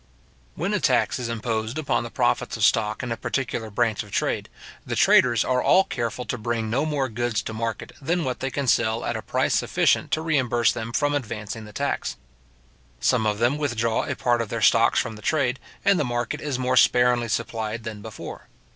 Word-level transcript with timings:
When 0.55 0.73
a 0.73 0.79
tax 0.79 1.19
is 1.19 1.29
imposed 1.29 1.77
upon 1.77 2.01
the 2.01 2.09
profits 2.09 2.57
of 2.57 2.63
stock 2.63 3.03
in 3.03 3.11
a 3.11 3.15
particular 3.15 3.69
branch 3.69 4.01
of 4.01 4.09
trade, 4.11 4.49
the 4.83 4.95
traders 4.95 5.45
are 5.45 5.61
all 5.61 5.83
careful 5.83 6.25
to 6.25 6.39
bring 6.39 6.71
no 6.71 6.87
more 6.87 7.07
goods 7.07 7.43
to 7.43 7.53
market 7.53 7.91
than 8.01 8.23
what 8.23 8.39
they 8.39 8.49
can 8.49 8.65
sell 8.65 9.05
at 9.05 9.15
a 9.15 9.21
price 9.21 9.53
sufficient 9.53 10.09
to 10.09 10.23
reimburse 10.23 10.71
them 10.71 10.91
from 10.91 11.13
advancing 11.13 11.65
the 11.65 11.71
tax. 11.71 12.17
Some 12.99 13.27
of 13.27 13.37
them 13.37 13.59
withdraw 13.59 14.05
a 14.05 14.15
part 14.15 14.41
of 14.41 14.49
their 14.49 14.59
stocks 14.59 14.99
from 14.99 15.17
the 15.17 15.21
trade, 15.21 15.59
and 15.85 15.99
the 15.99 16.03
market 16.03 16.41
is 16.41 16.57
more 16.57 16.77
sparingly 16.77 17.27
supplied 17.27 17.83
than 17.83 18.01
before. 18.01 18.47